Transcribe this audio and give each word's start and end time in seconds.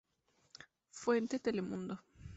Fuente: 1.01 1.37
Telemundo. 1.37 2.01